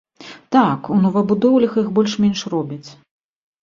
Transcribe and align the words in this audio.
Так, 0.55 0.89
у 0.95 0.97
новабудоўлях 1.03 1.79
іх 1.85 1.95
больш-менш 2.01 2.39
робяць. 2.59 2.85